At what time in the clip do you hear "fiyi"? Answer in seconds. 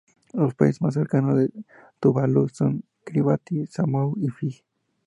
4.29-4.63